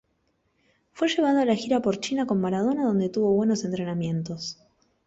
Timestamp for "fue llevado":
0.93-1.41